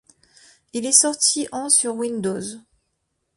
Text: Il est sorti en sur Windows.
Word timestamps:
Il 0.73 0.87
est 0.87 0.93
sorti 0.99 1.47
en 1.51 1.69
sur 1.69 1.93
Windows. 1.93 2.41